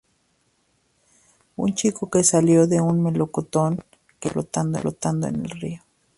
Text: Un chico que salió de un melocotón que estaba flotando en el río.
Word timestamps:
Un 1.57 1.75
chico 1.75 2.09
que 2.09 2.23
salió 2.23 2.65
de 2.65 2.81
un 2.81 3.03
melocotón 3.03 3.83
que 4.19 4.29
estaba 4.29 4.79
flotando 4.81 5.27
en 5.27 5.35
el 5.43 5.49
río. 5.51 5.83